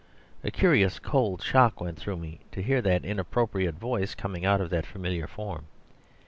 [0.43, 4.71] A curious cold shock went through me to hear that inappropriate voice coming out of
[4.71, 5.65] that familiar form.